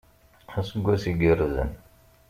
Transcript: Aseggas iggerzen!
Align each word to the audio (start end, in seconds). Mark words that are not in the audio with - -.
Aseggas 0.59 1.03
iggerzen! 1.11 1.71